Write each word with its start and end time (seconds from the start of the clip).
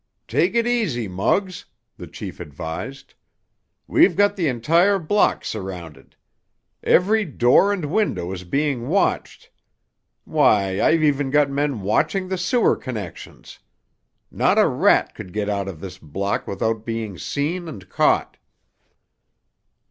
"Take 0.27 0.55
it 0.55 0.65
easy, 0.65 1.07
Muggs," 1.07 1.65
the 1.95 2.07
chief 2.07 2.39
advised. 2.39 3.13
"We've 3.85 4.15
got 4.15 4.35
the 4.35 4.47
entire 4.47 4.97
block 4.97 5.45
surrounded. 5.45 6.15
Every 6.81 7.23
door 7.23 7.71
and 7.71 7.85
window 7.85 8.31
is 8.31 8.43
being 8.43 8.87
watched. 8.87 9.51
Why, 10.23 10.81
I've 10.81 11.03
even 11.03 11.29
got 11.29 11.51
men 11.51 11.81
watching 11.81 12.29
the 12.29 12.37
sewer 12.39 12.75
connections. 12.75 13.59
Not 14.31 14.57
a 14.57 14.67
rat 14.67 15.13
could 15.13 15.31
get 15.33 15.49
out 15.51 15.67
of 15.67 15.79
this 15.79 15.99
block 15.99 16.47
without 16.47 16.83
being 16.83 17.19
seen 17.19 17.67
and 17.67 17.87
caught." 17.87 18.37